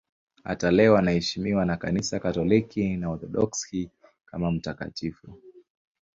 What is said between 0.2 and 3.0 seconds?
Hata leo anaheshimiwa na Kanisa Katoliki